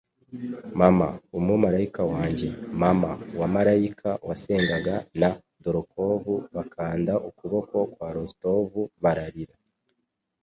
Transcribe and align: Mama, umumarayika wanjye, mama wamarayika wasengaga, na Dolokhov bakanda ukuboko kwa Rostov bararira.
Mama, 0.79 1.07
umumarayika 1.37 2.01
wanjye, 2.11 2.49
mama 2.81 3.11
wamarayika 3.39 4.09
wasengaga, 4.27 4.95
na 5.21 5.29
Dolokhov 5.63 6.23
bakanda 6.55 7.13
ukuboko 7.29 7.75
kwa 7.93 8.07
Rostov 8.17 8.69
bararira. 9.03 9.53